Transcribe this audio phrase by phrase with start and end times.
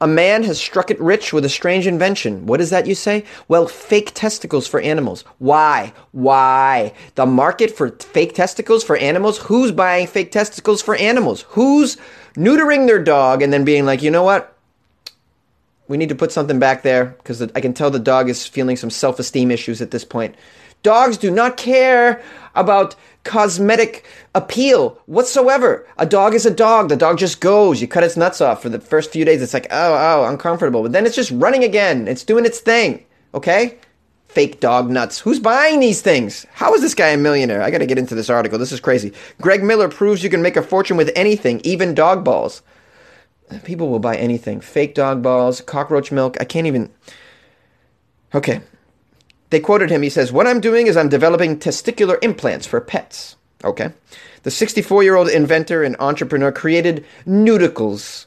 [0.00, 2.46] A man has struck it rich with a strange invention.
[2.46, 3.24] What is that you say?
[3.48, 5.24] Well, fake testicles for animals.
[5.38, 5.92] Why?
[6.12, 6.92] Why?
[7.16, 9.38] The market for fake testicles for animals?
[9.38, 11.42] Who's buying fake testicles for animals?
[11.48, 11.96] Who's
[12.34, 14.54] neutering their dog and then being like, you know what?
[15.88, 18.76] We need to put something back there because I can tell the dog is feeling
[18.76, 20.36] some self esteem issues at this point.
[20.84, 22.22] Dogs do not care
[22.58, 22.94] about
[23.24, 24.04] cosmetic
[24.34, 25.86] appeal whatsoever.
[25.98, 26.88] A dog is a dog.
[26.88, 27.80] The dog just goes.
[27.80, 29.42] You cut its nuts off for the first few days.
[29.42, 30.82] It's like, oh, oh, uncomfortable.
[30.82, 32.08] But then it's just running again.
[32.08, 33.04] It's doing its thing.
[33.34, 33.78] Okay?
[34.28, 35.18] Fake dog nuts.
[35.18, 36.46] Who's buying these things?
[36.52, 37.62] How is this guy a millionaire?
[37.62, 38.58] I got to get into this article.
[38.58, 39.12] This is crazy.
[39.40, 42.62] Greg Miller proves you can make a fortune with anything, even dog balls.
[43.64, 44.60] People will buy anything.
[44.60, 46.36] Fake dog balls, cockroach milk.
[46.40, 46.90] I can't even.
[48.34, 48.60] Okay,
[49.50, 50.02] they quoted him.
[50.02, 53.36] He says, What I'm doing is I'm developing testicular implants for pets.
[53.64, 53.92] Okay.
[54.42, 58.26] The 64 year old inventor and entrepreneur created Neuticles,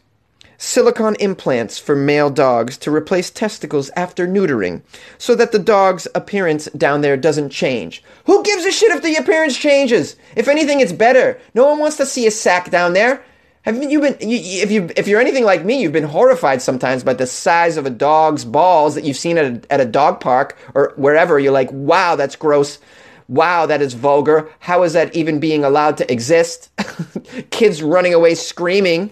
[0.57, 4.81] silicone implants for male dogs to replace testicles after neutering,
[5.17, 8.03] so that the dog's appearance down there doesn't change.
[8.25, 10.15] Who gives a shit if the appearance changes?
[10.35, 11.39] If anything, it's better.
[11.53, 13.23] No one wants to see a sack down there.
[13.63, 14.17] Have you been?
[14.19, 17.77] You, if you if you're anything like me, you've been horrified sometimes by the size
[17.77, 21.39] of a dog's balls that you've seen at a, at a dog park or wherever.
[21.39, 22.79] You're like, wow, that's gross.
[23.27, 24.49] Wow, that is vulgar.
[24.59, 26.69] How is that even being allowed to exist?
[27.51, 29.11] Kids running away screaming.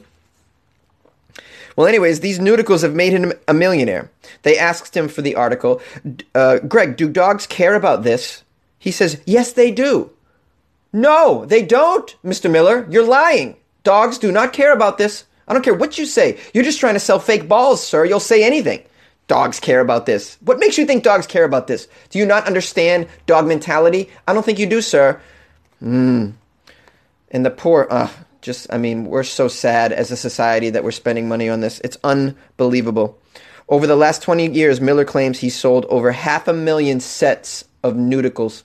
[1.75, 4.11] Well, anyways, these Neuticles have made him a millionaire.
[4.41, 5.79] They asked him for the article.
[6.35, 8.43] Uh, Greg, do dogs care about this?
[8.77, 10.11] He says, yes, they do.
[10.91, 12.51] No, they don't, Mr.
[12.51, 12.85] Miller.
[12.89, 13.55] You're lying.
[13.89, 15.25] Dogs do not care about this.
[15.47, 16.37] I don't care what you say.
[16.53, 18.05] You're just trying to sell fake balls, sir.
[18.05, 18.83] You'll say anything.
[19.25, 20.37] Dogs care about this.
[20.41, 21.87] What makes you think dogs care about this?
[22.11, 24.11] Do you not understand dog mentality?
[24.27, 25.19] I don't think you do, sir.
[25.79, 26.33] Hmm.
[27.31, 28.09] And the poor, uh,
[28.43, 31.81] just, I mean, we're so sad as a society that we're spending money on this.
[31.83, 33.19] It's unbelievable.
[33.69, 37.95] Over the last 20 years, Miller claims he sold over half a million sets of
[37.95, 38.61] Neuticles.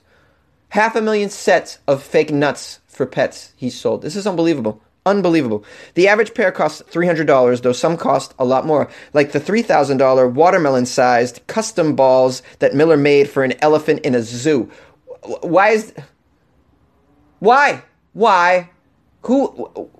[0.69, 4.03] Half a million sets of fake nuts for pets he sold.
[4.03, 4.83] This is unbelievable.
[5.05, 5.63] Unbelievable.
[5.93, 10.87] The average pair costs $300, though some cost a lot more, like the $3,000 watermelon
[10.87, 14.71] sized custom balls that Miller made for an elephant in a zoo.
[15.41, 15.93] Why is.
[17.39, 17.83] Why?
[18.13, 18.71] Why?
[19.23, 19.47] Who.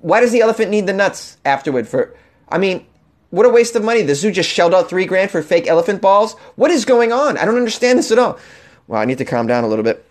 [0.02, 2.16] Why does the elephant need the nuts afterward for.
[2.50, 2.86] I mean,
[3.30, 4.02] what a waste of money.
[4.02, 6.34] The zoo just shelled out three grand for fake elephant balls.
[6.56, 7.38] What is going on?
[7.38, 8.40] I don't understand this at all.
[8.88, 10.04] Well, I need to calm down a little bit.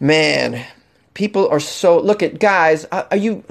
[0.00, 0.66] Man,
[1.14, 3.44] people are so look at guys uh, are you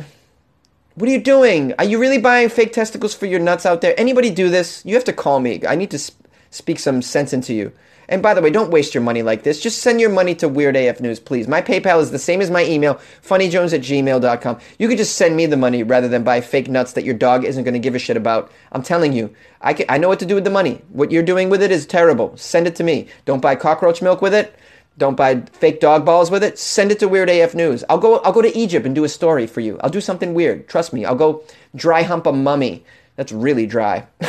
[0.96, 1.74] what are you doing?
[1.79, 4.00] Are you really buying fake testicles for your nuts out there?
[4.00, 4.85] Anybody do this?
[4.85, 5.66] You have to call me.
[5.68, 7.72] I need to sp- speak some sense into you.
[8.07, 9.59] And by the way don't waste your money like this.
[9.59, 11.47] Just send your money to weird af news please.
[11.47, 15.35] My paypal is the same as my email funnyjones at gmail.com you could just send
[15.35, 17.95] me the money rather than buy fake nuts that your dog isn't going to give
[17.95, 18.51] a shit about.
[18.72, 20.81] I'm telling you I, can, I know what to do with the money.
[20.90, 22.38] What you're doing with it is terrible.
[22.38, 23.07] Send it to me.
[23.25, 24.53] Don't buy cockroach milk with it
[24.97, 26.59] don't buy fake dog balls with it.
[26.59, 27.83] Send it to Weird AF News.
[27.89, 28.19] I'll go.
[28.19, 29.79] I'll go to Egypt and do a story for you.
[29.81, 30.67] I'll do something weird.
[30.67, 31.03] Trust me.
[31.05, 31.43] I'll go
[31.75, 32.85] dry hump a mummy.
[33.15, 34.05] That's really dry.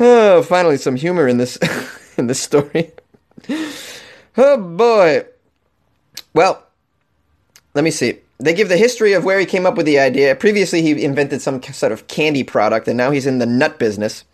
[0.00, 1.56] oh, finally some humor in this
[2.16, 2.92] in this story.
[4.36, 5.24] oh boy.
[6.32, 6.62] Well,
[7.74, 8.18] let me see.
[8.38, 10.34] They give the history of where he came up with the idea.
[10.34, 14.24] Previously, he invented some sort of candy product, and now he's in the nut business.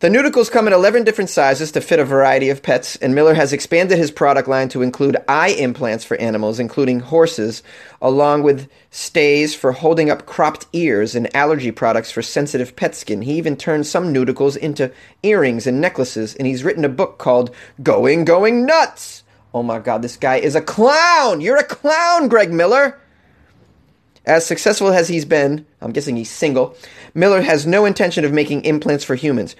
[0.00, 3.32] The Neuticles come in 11 different sizes to fit a variety of pets, and Miller
[3.32, 7.62] has expanded his product line to include eye implants for animals, including horses,
[8.02, 13.22] along with stays for holding up cropped ears and allergy products for sensitive pet skin.
[13.22, 14.92] He even turned some Neuticles into
[15.22, 19.22] earrings and necklaces, and he's written a book called Going Going Nuts!
[19.54, 21.40] Oh my god, this guy is a clown!
[21.40, 23.00] You're a clown, Greg Miller!
[24.26, 26.76] As successful as he's been, I'm guessing he's single,
[27.14, 29.54] Miller has no intention of making implants for humans.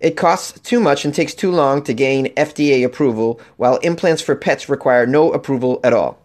[0.00, 4.36] It costs too much and takes too long to gain FDA approval, while implants for
[4.36, 6.18] pets require no approval at all.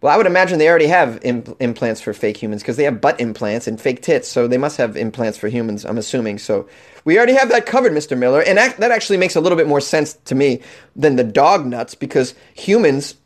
[0.00, 3.00] Well, I would imagine they already have Im- implants for fake humans because they have
[3.00, 6.38] butt implants and fake tits, so they must have implants for humans, I'm assuming.
[6.38, 6.68] So
[7.04, 8.16] we already have that covered, Mr.
[8.16, 8.40] Miller.
[8.40, 10.62] And that, that actually makes a little bit more sense to me
[10.94, 13.16] than the dog nuts because humans,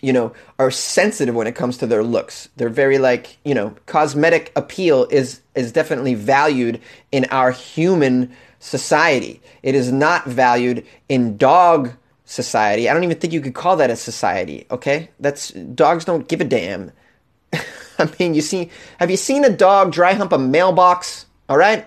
[0.00, 2.48] you know, are sensitive when it comes to their looks.
[2.56, 6.80] They're very like, you know, cosmetic appeal is is definitely valued
[7.12, 9.42] in our human society.
[9.64, 11.92] It is not valued in dog
[12.24, 12.88] society.
[12.88, 15.10] I don't even think you could call that a society, okay?
[15.18, 16.92] That's dogs don't give a damn.
[17.98, 21.26] I mean, you see have you seen a dog dry hump a mailbox?
[21.48, 21.86] All right?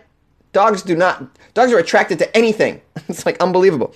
[0.52, 1.24] Dogs do not
[1.54, 2.82] dogs are attracted to anything.
[3.08, 3.96] it's like unbelievable.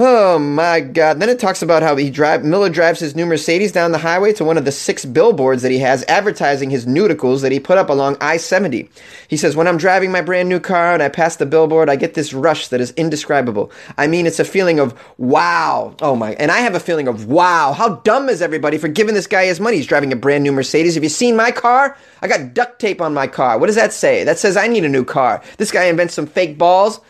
[0.00, 1.18] Oh my God!
[1.18, 4.32] Then it talks about how he drive Miller drives his new Mercedes down the highway
[4.34, 7.78] to one of the six billboards that he has advertising his Neuticles that he put
[7.78, 8.88] up along I-70.
[9.26, 11.96] He says, "When I'm driving my brand new car and I pass the billboard, I
[11.96, 13.72] get this rush that is indescribable.
[13.96, 15.96] I mean, it's a feeling of wow.
[16.00, 16.34] Oh my!
[16.34, 17.72] And I have a feeling of wow.
[17.72, 19.78] How dumb is everybody for giving this guy his money?
[19.78, 20.94] He's driving a brand new Mercedes.
[20.94, 21.96] Have you seen my car?
[22.22, 23.58] I got duct tape on my car.
[23.58, 24.22] What does that say?
[24.22, 25.42] That says I need a new car.
[25.56, 27.00] This guy invents some fake balls."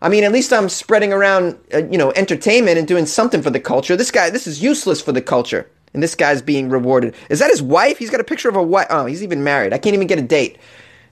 [0.00, 3.50] I mean, at least I'm spreading around, uh, you know, entertainment and doing something for
[3.50, 3.96] the culture.
[3.96, 5.68] This guy, this is useless for the culture.
[5.94, 7.14] And this guy's being rewarded.
[7.30, 7.98] Is that his wife?
[7.98, 8.86] He's got a picture of a wife.
[8.90, 9.72] Oh, he's even married.
[9.72, 10.58] I can't even get a date.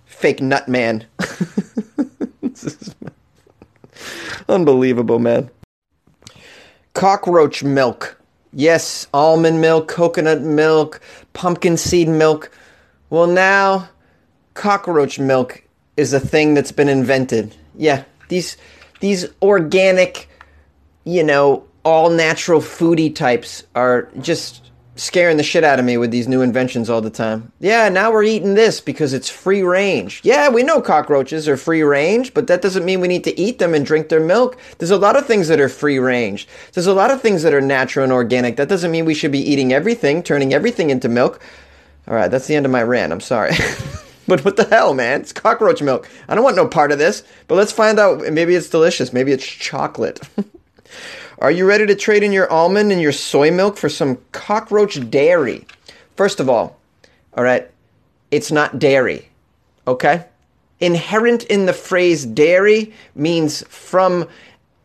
[0.05, 1.06] Fake nut man.
[4.49, 5.50] Unbelievable, man.
[6.94, 8.21] Cockroach milk.
[8.53, 11.00] Yes, almond milk, coconut milk,
[11.33, 12.50] pumpkin seed milk.
[13.11, 13.88] Well, now
[14.55, 15.62] cockroach milk
[15.97, 17.55] is a thing that's been invented.
[17.77, 18.56] Yeah, these
[19.00, 20.28] these organic,
[21.05, 26.11] you know, all natural foodie types are just scaring the shit out of me with
[26.11, 27.52] these new inventions all the time.
[27.61, 30.20] Yeah, now we're eating this because it's free range.
[30.25, 33.58] Yeah, we know cockroaches are free range, but that doesn't mean we need to eat
[33.58, 34.58] them and drink their milk.
[34.78, 36.49] There's a lot of things that are free range.
[36.73, 38.56] There's a lot of things that are natural and organic.
[38.56, 41.40] That doesn't mean we should be eating everything, turning everything into milk.
[42.08, 43.12] All right, that's the end of my rant.
[43.12, 43.52] I'm sorry.
[44.26, 45.20] But what the hell, man?
[45.20, 46.08] It's cockroach milk.
[46.28, 47.23] I don't want no part of this.
[47.46, 48.20] But let's find out.
[48.32, 49.12] Maybe it's delicious.
[49.12, 50.20] Maybe it's chocolate.
[51.38, 55.11] Are you ready to trade in your almond and your soy milk for some cockroach
[55.11, 55.67] dairy?
[56.17, 56.78] First of all,
[57.34, 57.70] all right,
[58.31, 59.28] it's not dairy.
[59.87, 60.25] Okay?
[60.81, 64.28] Inherent in the phrase dairy means from,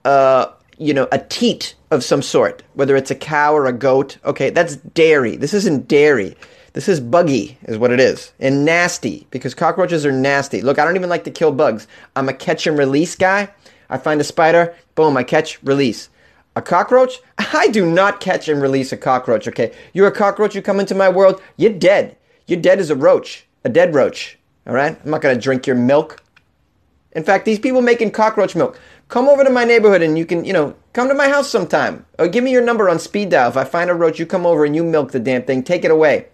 [0.04, 0.48] uh,
[0.78, 4.18] you know, a teat of some sort, whether it's a cow or a goat.
[4.26, 5.38] Okay, that's dairy.
[5.38, 6.36] This isn't dairy.
[6.74, 8.32] This is buggy, is what it is.
[8.40, 10.62] And nasty, because cockroaches are nasty.
[10.62, 11.86] Look, I don't even like to kill bugs.
[12.16, 13.50] I'm a catch and release guy.
[13.90, 16.10] I find a spider, boom, I catch, release.
[16.56, 17.20] A cockroach?
[17.38, 19.74] I do not catch and release a cockroach, okay?
[19.94, 22.16] You're a cockroach, you come into my world, you're dead.
[22.48, 24.98] You're dead as a roach, a dead roach, all right?
[25.04, 26.24] I'm not gonna drink your milk.
[27.12, 28.80] In fact, these people making cockroach milk,
[29.10, 32.06] come over to my neighborhood and you can, you know, come to my house sometime.
[32.18, 33.50] Or give me your number on speed dial.
[33.50, 35.84] If I find a roach, you come over and you milk the damn thing, take
[35.84, 36.28] it away.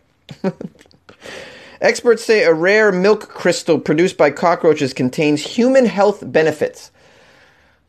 [1.82, 6.92] Experts say a rare milk crystal produced by cockroaches contains human health benefits.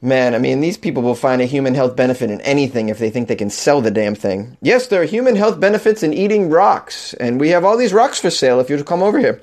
[0.00, 3.10] Man, I mean, these people will find a human health benefit in anything if they
[3.10, 4.56] think they can sell the damn thing.
[4.62, 8.20] Yes, there are human health benefits in eating rocks, and we have all these rocks
[8.20, 9.42] for sale if you come over here.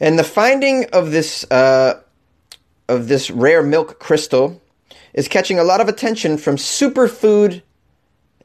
[0.00, 2.02] And the finding of this uh,
[2.88, 4.60] of this rare milk crystal
[5.14, 7.62] is catching a lot of attention from superfood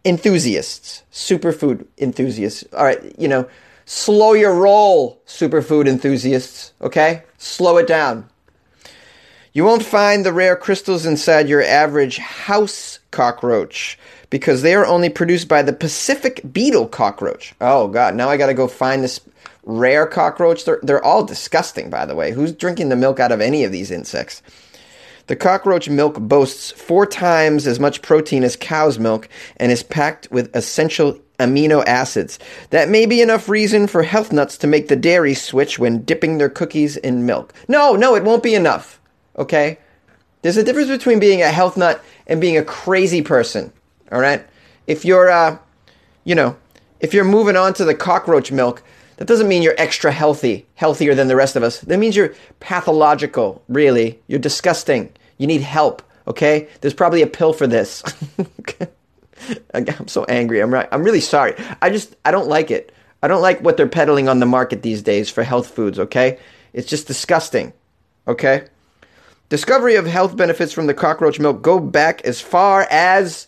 [0.06, 2.63] enthusiasts, superfood enthusiasts.
[2.74, 3.50] All right, you know,
[3.86, 7.24] slow your roll, superfood enthusiasts, okay?
[7.38, 8.30] Slow it down.
[9.52, 13.98] You won't find the rare crystals inside your average house cockroach
[14.30, 17.56] because they are only produced by the Pacific beetle cockroach.
[17.62, 19.22] Oh, God, now I gotta go find this
[19.63, 20.66] rare cockroach.
[20.66, 22.31] They're, they're all disgusting, by the way.
[22.31, 24.42] Who's drinking the milk out of any of these insects?
[25.27, 29.27] The cockroach milk boasts four times as much protein as cow's milk
[29.57, 32.38] and is packed with essential amino acids.
[32.69, 36.38] That may be enough reason for health nuts to make the dairy switch when dipping
[36.38, 37.54] their cookies in milk.
[37.68, 39.00] No, no, it won't be enough.
[39.38, 39.80] Okay?
[40.44, 43.74] There's a difference between being a health nut and being a crazy person.
[44.12, 44.45] All right?
[44.86, 45.57] If you're, uh,
[46.24, 46.56] you know,
[47.00, 48.83] if you're moving on to the cockroach milk,
[49.18, 51.80] that doesn't mean you're extra healthy, healthier than the rest of us.
[51.82, 54.20] That means you're pathological, really.
[54.28, 55.12] You're disgusting.
[55.38, 56.68] You need help, okay?
[56.82, 58.04] There's probably a pill for this.
[59.74, 60.60] I'm so angry.
[60.60, 60.88] I'm right.
[60.92, 61.56] I'm really sorry.
[61.82, 62.94] I just I don't like it.
[63.22, 66.39] I don't like what they're peddling on the market these days for health foods, okay?
[66.74, 67.74] It's just disgusting.
[68.28, 68.68] Okay?
[69.50, 73.48] Discovery of health benefits from the cockroach milk go back as far as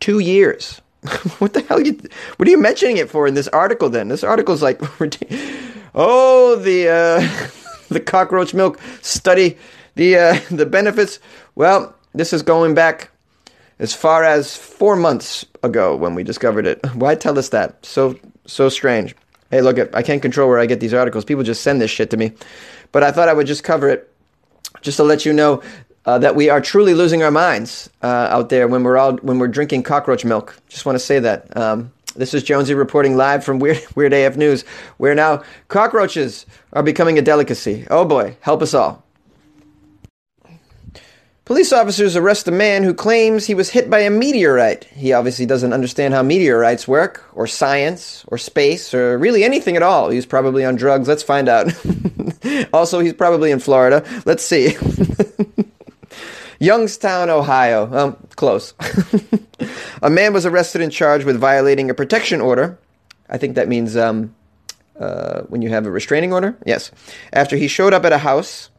[0.00, 0.80] 2 years.
[1.38, 1.78] what the hell?
[1.78, 1.98] Are you,
[2.36, 3.88] what are you mentioning it for in this article?
[3.88, 4.80] Then this article's like,
[5.94, 7.48] oh, the uh,
[7.88, 9.56] the cockroach milk study,
[9.94, 11.18] the uh, the benefits.
[11.54, 13.10] Well, this is going back
[13.78, 16.84] as far as four months ago when we discovered it.
[16.94, 17.84] Why tell us that?
[17.84, 19.14] So so strange.
[19.50, 21.24] Hey, look, I can't control where I get these articles.
[21.24, 22.32] People just send this shit to me,
[22.90, 24.12] but I thought I would just cover it,
[24.80, 25.62] just to let you know
[26.06, 29.38] uh, that we are truly losing our minds uh, out there when we're all when
[29.38, 30.56] we're drinking cockroach milk.
[30.68, 31.54] Just want to say that.
[31.56, 34.62] Um, this is Jonesy reporting live from Weird Weird AF News,
[34.96, 37.86] where now cockroaches are becoming a delicacy.
[37.90, 39.02] Oh boy, help us all.
[41.44, 44.82] Police officers arrest a man who claims he was hit by a meteorite.
[44.84, 49.82] He obviously doesn't understand how meteorites work, or science, or space, or really anything at
[49.82, 50.10] all.
[50.10, 51.06] He's probably on drugs.
[51.06, 51.72] Let's find out.
[52.72, 54.02] also, he's probably in Florida.
[54.24, 54.76] Let's see.
[56.58, 57.94] Youngstown, Ohio.
[57.94, 58.74] Um, close.
[60.02, 62.78] a man was arrested and charged with violating a protection order.
[63.28, 64.34] I think that means um,
[64.98, 66.56] uh, when you have a restraining order.
[66.64, 66.90] Yes.
[67.32, 68.70] After he showed up at a house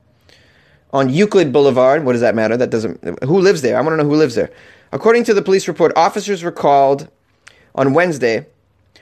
[0.94, 2.04] on Euclid Boulevard.
[2.04, 2.58] What does that matter?
[2.58, 3.24] That doesn't.
[3.24, 3.78] Who lives there?
[3.78, 4.52] I want to know who lives there.
[4.92, 7.10] According to the police report, officers were called
[7.76, 8.46] on Wednesday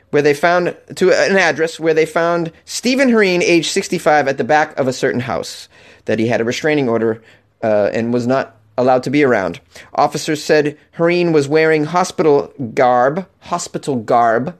[0.09, 4.43] where they found to an address where they found Stephen Hareen, age 65, at the
[4.43, 5.67] back of a certain house
[6.05, 7.21] that he had a restraining order
[7.63, 9.59] uh, and was not allowed to be around.
[9.93, 14.57] Officers said Hareen was wearing hospital garb, hospital garb,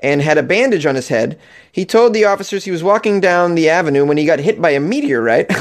[0.00, 1.38] and had a bandage on his head.
[1.70, 4.70] He told the officers he was walking down the avenue when he got hit by
[4.70, 5.48] a meteorite.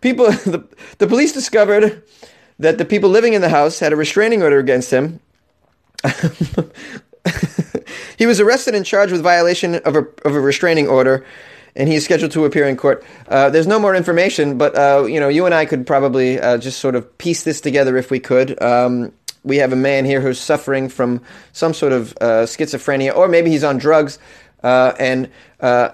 [0.00, 0.66] people, the,
[0.98, 2.02] the police discovered
[2.58, 5.20] that the people living in the house had a restraining order against him.
[8.18, 11.24] he was arrested and charged with violation of a, of a restraining order
[11.74, 13.04] and he is scheduled to appear in court.
[13.28, 16.58] Uh, there's no more information, but uh, you know, you and I could probably uh,
[16.58, 18.60] just sort of piece this together if we could.
[18.62, 19.12] Um,
[19.44, 21.20] we have a man here who's suffering from
[21.52, 24.18] some sort of uh, schizophrenia, or maybe he's on drugs,
[24.62, 25.90] uh, and uh,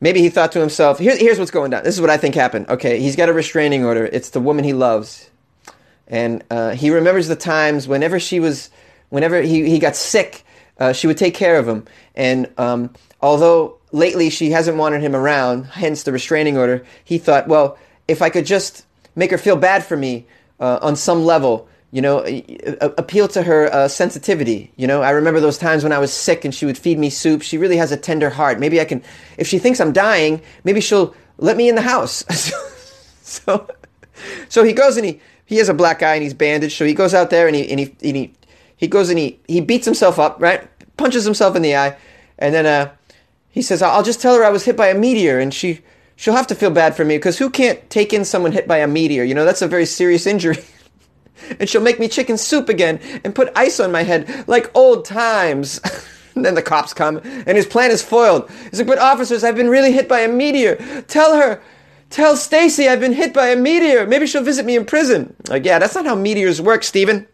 [0.00, 1.84] maybe he thought to himself, Here, "Here's what's going down.
[1.84, 4.04] This is what I think happened." Okay, he's got a restraining order.
[4.04, 5.30] It's the woman he loves,
[6.08, 6.42] and
[6.74, 8.68] he remembers the times whenever she was,
[9.08, 10.44] whenever he, he got sick,
[10.92, 12.92] she would take care of him, and um,
[13.22, 16.84] although lately she hasn't wanted him around, hence the restraining order.
[17.04, 18.84] He thought, well, if I could just
[19.14, 20.26] make her feel bad for me
[20.58, 22.24] uh, on some level, you know,
[22.98, 24.72] appeal to her uh, sensitivity.
[24.74, 27.08] You know, I remember those times when I was sick and she would feed me
[27.08, 27.42] soup.
[27.42, 28.58] She really has a tender heart.
[28.58, 29.00] Maybe I can,
[29.38, 32.24] if she thinks I'm dying, maybe she'll let me in the house.
[33.22, 33.68] so,
[34.48, 36.76] so he goes and he, he has a black eye and he's bandaged.
[36.76, 38.32] So he goes out there and he, and he, and he,
[38.76, 40.68] he goes and he, he beats himself up, right?
[40.96, 41.96] Punches himself in the eye.
[42.40, 42.90] And then, uh,
[43.54, 45.78] he says, I'll just tell her I was hit by a meteor and she,
[46.16, 48.78] she'll have to feel bad for me because who can't take in someone hit by
[48.78, 49.22] a meteor?
[49.22, 50.56] You know, that's a very serious injury.
[51.60, 55.04] and she'll make me chicken soup again and put ice on my head like old
[55.04, 55.80] times.
[56.34, 58.50] and then the cops come and his plan is foiled.
[58.70, 60.74] He's like, but officers, I've been really hit by a meteor.
[61.06, 61.62] Tell her,
[62.10, 64.04] tell Stacy I've been hit by a meteor.
[64.04, 65.36] Maybe she'll visit me in prison.
[65.48, 67.28] Like, yeah, that's not how meteors work, Stephen.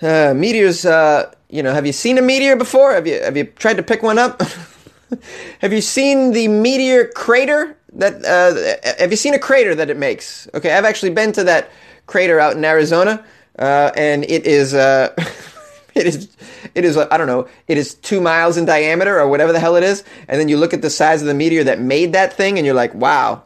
[0.00, 2.92] Uh, meteors, uh, you know, have you seen a meteor before?
[2.92, 4.40] Have you have you tried to pick one up?
[5.60, 8.24] have you seen the meteor crater that?
[8.24, 10.48] Uh, have you seen a crater that it makes?
[10.54, 11.70] Okay, I've actually been to that
[12.06, 13.24] crater out in Arizona,
[13.58, 14.74] uh, and it is.
[14.74, 15.12] Uh,
[15.94, 16.28] it is,
[16.76, 16.96] it is.
[16.96, 17.48] I don't know.
[17.66, 20.04] It is two miles in diameter, or whatever the hell it is.
[20.28, 22.64] And then you look at the size of the meteor that made that thing, and
[22.64, 23.42] you're like, "Wow,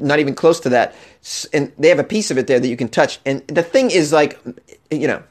[0.00, 0.92] not even close to that."
[1.52, 3.20] And they have a piece of it there that you can touch.
[3.24, 4.38] And the thing is like,
[4.90, 5.22] you know,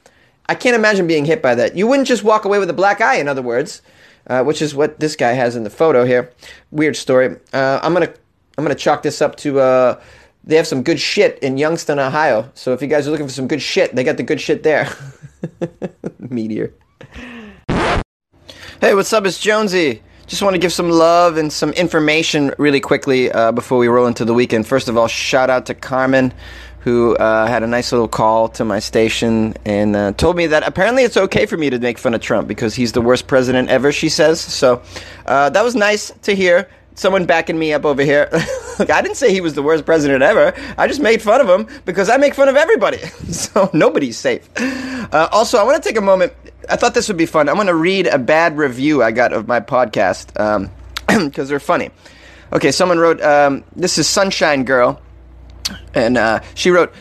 [0.48, 1.76] I can't imagine being hit by that.
[1.76, 3.82] You wouldn't just walk away with a black eye, in other words,
[4.28, 6.32] uh, which is what this guy has in the photo here.
[6.72, 7.38] Weird story.
[7.54, 8.14] Uh, I'm gonna
[8.58, 9.60] I'm gonna chalk this up to.
[9.60, 10.02] Uh,
[10.44, 12.52] they have some good shit in Youngstown, Ohio.
[12.54, 14.64] So if you guys are looking for some good shit, they got the good shit
[14.64, 14.90] there.
[16.20, 16.74] Meteor.
[18.82, 19.26] Hey, what's up?
[19.26, 20.04] It's Jonesy.
[20.28, 24.08] Just want to give some love and some information really quickly uh, before we roll
[24.08, 24.68] into the weekend.
[24.68, 26.34] First of all, shout out to Carmen
[26.84, 30.68] who uh, had a nice little call to my station and uh, told me that
[30.68, 33.70] apparently it's okay for me to make fun of Trump because he's the worst president
[33.70, 34.42] ever, she says.
[34.42, 34.82] So
[35.26, 36.70] uh, that was nice to hear.
[36.96, 38.28] Someone backing me up over here.
[38.80, 40.54] I didn't say he was the worst president ever.
[40.78, 42.98] I just made fun of him because I make fun of everybody.
[43.32, 44.48] so nobody's safe.
[44.58, 46.34] Uh, also, I want to take a moment.
[46.70, 47.48] I thought this would be fun.
[47.48, 50.28] I'm going to read a bad review I got of my podcast
[51.08, 51.92] because um, they're funny.
[52.52, 55.02] Okay, someone wrote, um, This is Sunshine Girl.
[55.94, 56.94] And uh, she wrote,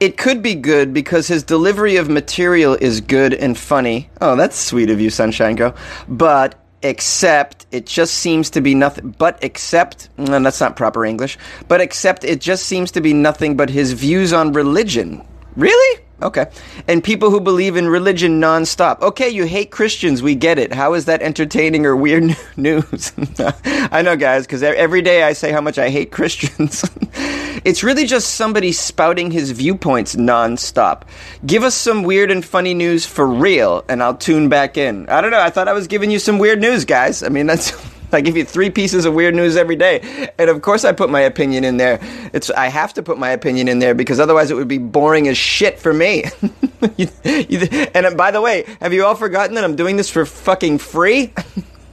[0.00, 4.10] It could be good because his delivery of material is good and funny.
[4.20, 5.74] Oh, that's sweet of you, Sunshine Girl.
[6.08, 11.38] But except it just seems to be nothing but except no, that's not proper english
[11.66, 16.46] but except it just seems to be nothing but his views on religion really Okay.
[16.88, 19.02] And people who believe in religion nonstop.
[19.02, 20.22] Okay, you hate Christians.
[20.22, 20.72] We get it.
[20.72, 23.12] How is that entertaining or weird news?
[23.64, 26.84] I know, guys, because every day I say how much I hate Christians.
[27.64, 31.02] it's really just somebody spouting his viewpoints nonstop.
[31.44, 35.08] Give us some weird and funny news for real, and I'll tune back in.
[35.10, 35.40] I don't know.
[35.40, 37.22] I thought I was giving you some weird news, guys.
[37.22, 37.72] I mean, that's.
[38.14, 41.10] I give you three pieces of weird news every day, and of course I put
[41.10, 41.98] my opinion in there.
[42.32, 45.28] It's I have to put my opinion in there because otherwise it would be boring
[45.28, 46.24] as shit for me.
[46.96, 47.60] you, you,
[47.94, 51.32] and by the way, have you all forgotten that I'm doing this for fucking free?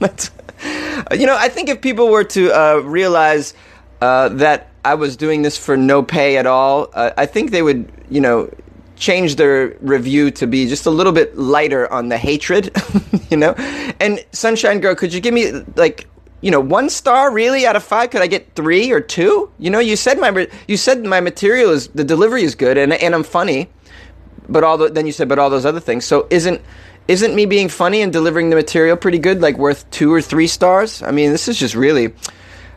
[1.12, 3.54] you know, I think if people were to uh, realize
[4.00, 7.62] uh, that I was doing this for no pay at all, uh, I think they
[7.62, 8.50] would, you know,
[9.02, 12.70] change their review to be just a little bit lighter on the hatred,
[13.30, 13.52] you know?
[13.98, 16.06] And Sunshine Girl, could you give me like
[16.40, 18.10] you know, one star really out of five?
[18.10, 19.50] Could I get three or two?
[19.58, 22.92] You know, you said my you said my material is the delivery is good and
[22.92, 23.68] and I'm funny,
[24.48, 26.04] but all the, then you said but all those other things.
[26.04, 26.60] So isn't
[27.08, 30.48] isn't me being funny and delivering the material pretty good like worth two or three
[30.48, 31.02] stars?
[31.02, 32.12] I mean, this is just really.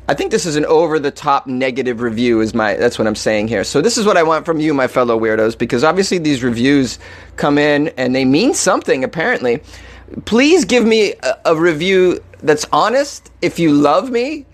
[0.08, 3.16] I think this is an over the top negative review is my that's what I'm
[3.16, 3.64] saying here.
[3.64, 7.00] So this is what I want from you my fellow weirdos because obviously these reviews
[7.38, 9.64] come in and they mean something apparently.
[10.26, 13.32] Please give me a, a review that's honest.
[13.42, 14.46] If you love me,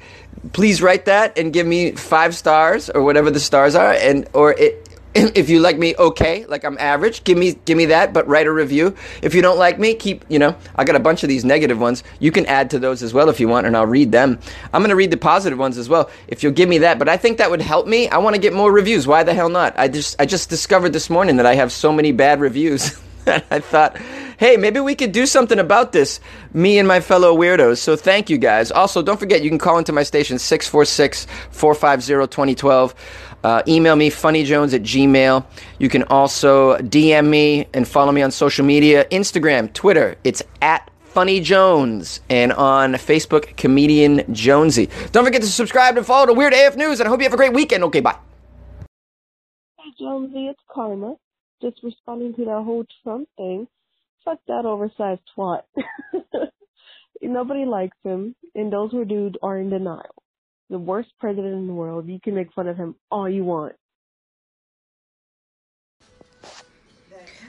[0.53, 4.53] please write that and give me 5 stars or whatever the stars are and or
[4.53, 6.45] it if you like me okay.
[6.45, 7.23] Like i'm average.
[7.23, 8.95] Give me give me that but write a review.
[9.21, 11.79] If you don't like me keep you know i got a bunch of these negative
[11.79, 12.03] ones.
[12.19, 14.39] You can add to those as well if you want and i'll read them.
[14.73, 17.09] I'm going to read the positive ones as well if you'll give me that but
[17.09, 18.07] i think that would help me.
[18.09, 19.07] I want to get more reviews.
[19.07, 19.73] Why the hell not?
[19.77, 23.45] I just i just discovered this morning that i have so many bad reviews that
[23.51, 23.97] i thought
[24.41, 26.19] hey maybe we could do something about this
[26.51, 29.77] me and my fellow weirdos so thank you guys also don't forget you can call
[29.77, 32.95] into my station 646 450 2012
[33.43, 35.43] uh, email me, funnyjones at gmail.
[35.79, 40.15] You can also DM me and follow me on social media Instagram, Twitter.
[40.23, 44.89] It's at Funny Jones and on Facebook, Comedian Jonesy.
[45.11, 47.33] Don't forget to subscribe and follow the Weird AF News, and I hope you have
[47.33, 47.83] a great weekend.
[47.85, 48.15] Okay, bye.
[49.79, 51.15] Hey, Jonesy, it's Karma.
[51.63, 53.67] Just responding to that whole Trump thing.
[54.25, 55.61] Fuck that oversized twat.
[57.21, 60.21] Nobody likes him, and those who do are in denial
[60.71, 62.07] the worst president in the world.
[62.07, 63.75] You can make fun of him all you want.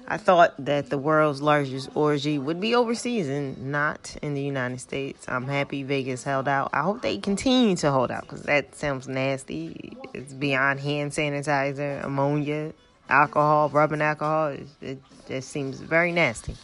[0.08, 4.80] I thought that the world's largest orgy would be overseas and not in the United
[4.80, 5.24] States.
[5.28, 6.70] I'm happy Vegas held out.
[6.72, 9.96] I hope they continue to hold out because that sounds nasty.
[10.12, 12.74] It's beyond hand sanitizer, ammonia,
[13.08, 14.48] alcohol, rubbing alcohol.
[14.48, 16.56] It, it just seems very nasty.